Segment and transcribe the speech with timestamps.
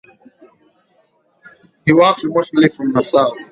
[1.85, 3.31] He worked remotely from Nassau.